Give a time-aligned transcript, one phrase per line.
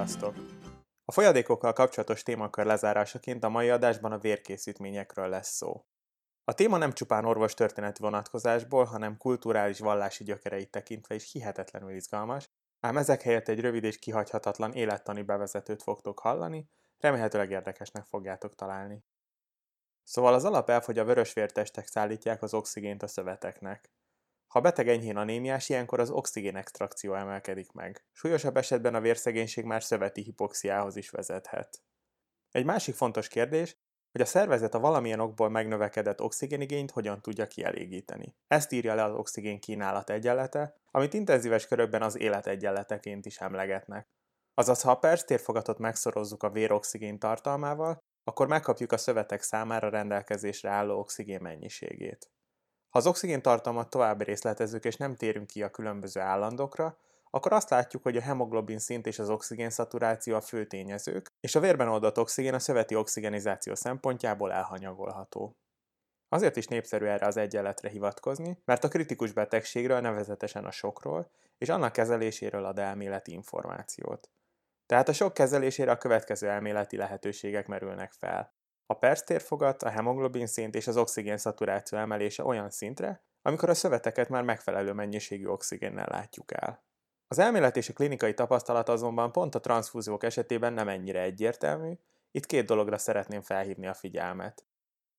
[0.00, 0.34] Sziasztok!
[1.04, 5.84] A folyadékokkal kapcsolatos témakör lezárásaként a mai adásban a vérkészítményekről lesz szó.
[6.44, 12.50] A téma nem csupán orvos történeti vonatkozásból, hanem kulturális vallási gyökereit tekintve is hihetetlenül izgalmas,
[12.80, 19.04] ám ezek helyett egy rövid és kihagyhatatlan élettani bevezetőt fogtok hallani, remélhetőleg érdekesnek fogjátok találni.
[20.02, 23.90] Szóval az alapelv, hogy a vörösvértestek szállítják az oxigént a szöveteknek.
[24.50, 28.04] Ha beteg enyhén anémiás, ilyenkor az oxigén extrakció emelkedik meg.
[28.12, 31.82] Súlyosabb esetben a vérszegénység már szöveti hipoxiához is vezethet.
[32.50, 33.76] Egy másik fontos kérdés,
[34.12, 38.36] hogy a szervezet a valamilyen okból megnövekedett oxigénigényt hogyan tudja kielégíteni.
[38.46, 44.08] Ezt írja le az oxigén kínálat egyenlete, amit intenzíves körökben az élet egyenleteként is emlegetnek.
[44.54, 50.70] Azaz, ha a perc térfogatot megszorozzuk a véroxigén tartalmával, akkor megkapjuk a szövetek számára rendelkezésre
[50.70, 52.30] álló oxigén mennyiségét.
[52.90, 56.96] Ha az oxigén tartalmat tovább részletezzük és nem térünk ki a különböző állandokra,
[57.30, 61.54] akkor azt látjuk, hogy a hemoglobin szint és az oxigén szaturáció a fő tényezők, és
[61.54, 65.56] a vérben oldott oxigén a szöveti oxigenizáció szempontjából elhanyagolható.
[66.28, 71.68] Azért is népszerű erre az egyenletre hivatkozni, mert a kritikus betegségről, nevezetesen a sokról, és
[71.68, 74.30] annak kezeléséről ad elméleti információt.
[74.86, 78.52] Tehát a sok kezelésére a következő elméleti lehetőségek merülnek fel.
[78.90, 84.28] A perctérfogat, a hemoglobin szint és az oxigén szaturáció emelése olyan szintre, amikor a szöveteket
[84.28, 86.84] már megfelelő mennyiségű oxigénnel látjuk el.
[87.28, 91.92] Az elmélet és a klinikai tapasztalat azonban pont a transfúziók esetében nem ennyire egyértelmű,
[92.30, 94.64] itt két dologra szeretném felhívni a figyelmet.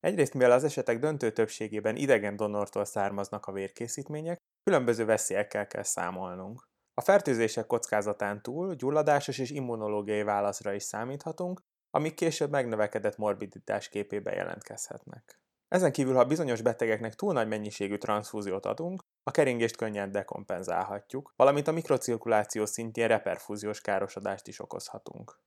[0.00, 6.68] Egyrészt, mivel az esetek döntő többségében idegen donortól származnak a vérkészítmények, különböző veszélyekkel kell számolnunk.
[6.94, 11.60] A fertőzések kockázatán túl gyulladásos és immunológiai válaszra is számíthatunk,
[11.96, 15.40] amik később megnövekedett morbiditás képébe jelentkezhetnek.
[15.68, 21.68] Ezen kívül, ha bizonyos betegeknek túl nagy mennyiségű transfúziót adunk, a keringést könnyen dekompenzálhatjuk, valamint
[21.68, 25.40] a mikrocirkuláció szintjén reperfúziós károsodást is okozhatunk.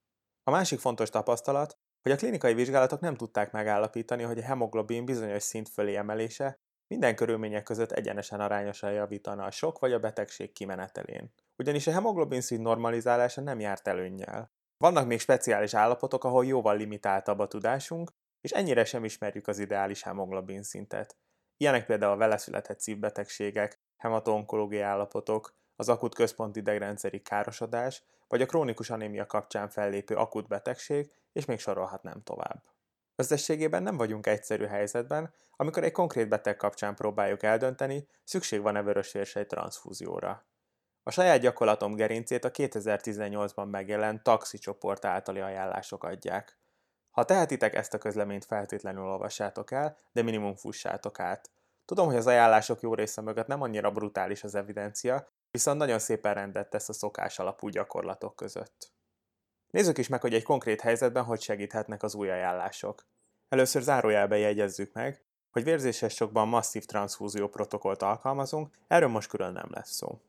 [0.44, 5.44] A másik fontos tapasztalat, hogy a klinikai vizsgálatok nem tudták megállapítani, hogy a hemoglobin bizonyos
[5.44, 11.34] szint fölé emelése minden körülmények között egyenesen arányosan javítana a sok vagy a betegség kimenetelén.
[11.58, 14.52] Ugyanis a hemoglobin szint normalizálása nem járt előnnyel.
[14.84, 20.04] Vannak még speciális állapotok, ahol jóval limitáltabb a tudásunk, és ennyire sem ismerjük az ideális
[20.04, 21.18] hemoglobin szintet.
[21.58, 28.46] Ilyenek például a vele született szívbetegségek, hematonkológiai állapotok, az akut központi idegrendszeri károsodás, vagy a
[28.46, 32.64] krónikus anémia kapcsán fellépő akut betegség, és még sorolhatnám tovább.
[33.16, 39.46] Összességében nem vagyunk egyszerű helyzetben, amikor egy konkrét beteg kapcsán próbáljuk eldönteni, szükség van-e vörösvérsej
[39.46, 40.49] transfúzióra.
[41.10, 46.58] A saját gyakorlatom gerincét a 2018-ban megjelent taxi csoport általi ajánlások adják.
[47.12, 51.50] Ha tehetitek, ezt a közleményt feltétlenül olvassátok el, de minimum fussátok át.
[51.86, 56.34] Tudom, hogy az ajánlások jó része mögött nem annyira brutális az evidencia, viszont nagyon szépen
[56.34, 58.92] rendet tesz a szokás alapú gyakorlatok között.
[59.70, 63.06] Nézzük is meg, hogy egy konkrét helyzetben hogy segíthetnek az új ajánlások.
[63.48, 69.68] Először zárójelbe jegyezzük meg, hogy vérzéses sokban masszív transfúzió protokollt alkalmazunk, erről most külön nem
[69.72, 70.20] lesz szó.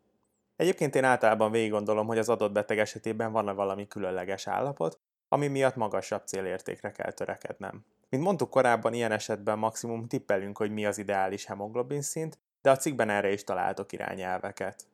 [0.60, 4.98] Egyébként én általában végig gondolom, hogy az adott beteg esetében van-e valami különleges állapot,
[5.28, 7.84] ami miatt magasabb célértékre kell törekednem.
[8.08, 12.76] Mint mondtuk korábban, ilyen esetben maximum tippelünk, hogy mi az ideális hemoglobin szint, de a
[12.76, 14.86] cikkben erre is találtok irányelveket.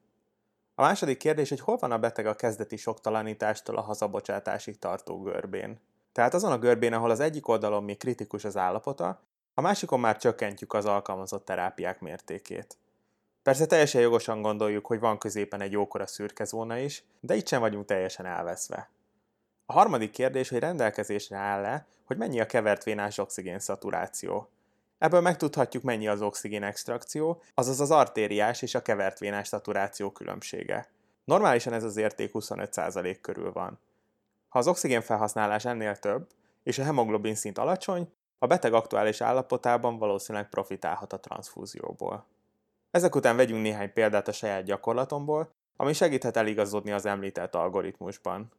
[0.75, 5.81] A második kérdés, hogy hol van a beteg a kezdeti soktalanítástól a hazabocsátásig tartó görbén.
[6.13, 9.21] Tehát azon a görbén, ahol az egyik oldalon még kritikus az állapota,
[9.55, 12.77] a másikon már csökkentjük az alkalmazott terápiák mértékét.
[13.47, 17.61] Persze teljesen jogosan gondoljuk, hogy van középen egy jókora szürke zóna is, de itt sem
[17.61, 18.91] vagyunk teljesen elveszve.
[19.67, 24.51] A harmadik kérdés, hogy rendelkezésre áll-e, hogy mennyi a kevert vénás oxigén szaturáció.
[24.99, 30.89] Ebből megtudhatjuk, mennyi az oxigén extrakció, azaz az artériás és a kevert vénás szaturáció különbsége.
[31.25, 33.79] Normálisan ez az érték 25% körül van.
[34.49, 36.27] Ha az oxigén felhasználás ennél több,
[36.63, 42.27] és a hemoglobin szint alacsony, a beteg aktuális állapotában valószínűleg profitálhat a transfúzióból.
[42.97, 48.53] Ezek után vegyünk néhány példát a saját gyakorlatomból, ami segíthet eligazodni az említett algoritmusban.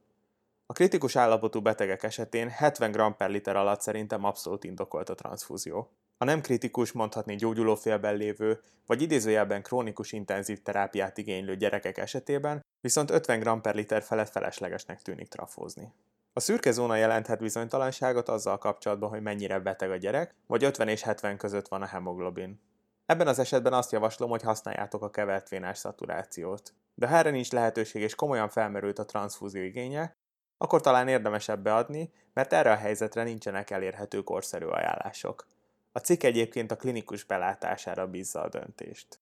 [0.65, 5.89] A kritikus állapotú betegek esetén 70 g per liter alatt szerintem abszolút indokolt a transfúzió.
[6.17, 13.11] A nem kritikus, mondhatni gyógyulófélben lévő, vagy idézőjelben krónikus intenzív terápiát igénylő gyerekek esetében viszont
[13.11, 15.93] 50 g per liter felett feleslegesnek tűnik trafózni.
[16.33, 21.01] A szürke zóna jelenthet bizonytalanságot azzal kapcsolatban, hogy mennyire beteg a gyerek, vagy 50 és
[21.01, 22.59] 70 között van a hemoglobin.
[23.07, 26.73] Ebben az esetben azt javaslom, hogy használjátok a kevert vénás szaturációt.
[26.95, 30.15] De ha erre nincs lehetőség és komolyan felmerült a transfúzió igénye,
[30.57, 35.47] akkor talán érdemesebb beadni, mert erre a helyzetre nincsenek elérhető korszerű ajánlások.
[35.91, 39.19] A cikk egyébként a klinikus belátására bízza a döntést.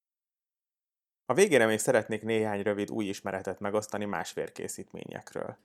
[1.25, 5.57] A végére még szeretnék néhány rövid új ismeretet megosztani más vérkészítményekről.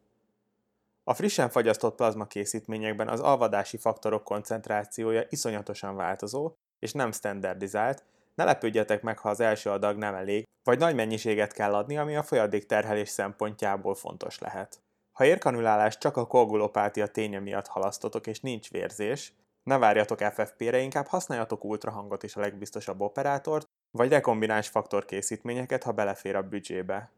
[1.04, 8.04] A frissen fagyasztott plazma készítményekben az alvadási faktorok koncentrációja iszonyatosan változó, és nem standardizált,
[8.34, 12.16] ne lepődjetek meg, ha az első adag nem elég, vagy nagy mennyiséget kell adni, ami
[12.16, 14.80] a folyadék terhelés szempontjából fontos lehet.
[15.12, 19.32] Ha érkanülálás csak a koagulopátia ténye miatt halasztotok és nincs vérzés,
[19.62, 26.36] ne várjatok FFP-re, inkább használjatok ultrahangot is a legbiztosabb operátort, vagy rekombináns faktorkészítményeket, ha belefér
[26.36, 27.10] a büdzsébe.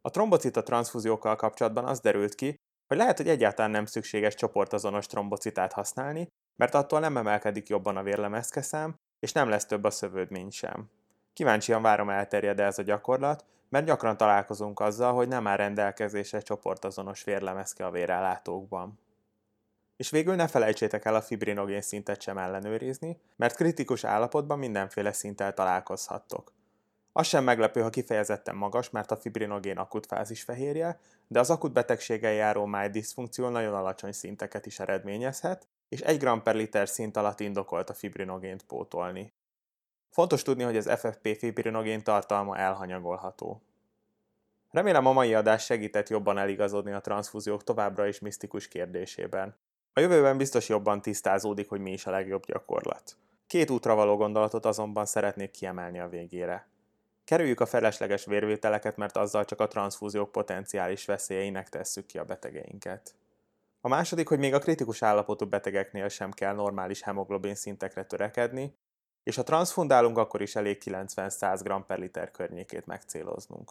[0.00, 2.54] A trombocita transfúziókkal kapcsolatban az derült ki,
[2.86, 8.02] hogy lehet, hogy egyáltalán nem szükséges csoportazonos trombocitát használni, mert attól nem emelkedik jobban a
[8.02, 10.90] vérlemezkeszám, és nem lesz több a szövődmény sem.
[11.32, 17.24] Kíváncsian várom elterjed ez a gyakorlat, mert gyakran találkozunk azzal, hogy nem áll rendelkezésre csoportazonos
[17.24, 18.98] vérlemezke a vérellátókban.
[19.96, 25.54] És végül ne felejtsétek el a fibrinogén szintet sem ellenőrizni, mert kritikus állapotban mindenféle szinttel
[25.54, 26.52] találkozhattok.
[27.12, 31.72] Az sem meglepő, ha kifejezetten magas, mert a fibrinogén akut fázis fehérje, de az akut
[31.72, 37.40] betegséggel járó májdiszfunkció nagyon alacsony szinteket is eredményezhet, és 1 g per liter szint alatt
[37.40, 39.32] indokolt a fibrinogént pótolni.
[40.10, 43.62] Fontos tudni, hogy az FFP fibrinogén tartalma elhanyagolható.
[44.70, 49.56] Remélem a mai adás segített jobban eligazodni a transfúziók továbbra is misztikus kérdésében.
[49.92, 53.16] A jövőben biztos jobban tisztázódik, hogy mi is a legjobb gyakorlat.
[53.46, 56.68] Két útra való gondolatot azonban szeretnék kiemelni a végére.
[57.24, 63.14] Kerüljük a felesleges vérvételeket, mert azzal csak a transfúziók potenciális veszélyeinek tesszük ki a betegeinket.
[63.84, 68.76] A második, hogy még a kritikus állapotú betegeknél sem kell normális hemoglobin szintekre törekedni,
[69.22, 73.70] és ha transfundálunk, akkor is elég 90-100 g per liter környékét megcéloznunk.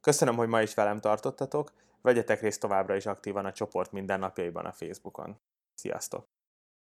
[0.00, 4.72] Köszönöm, hogy ma is velem tartottatok, vegyetek részt továbbra is aktívan a csoport mindennapjaiban a
[4.72, 5.38] Facebookon.
[5.74, 6.26] Sziasztok!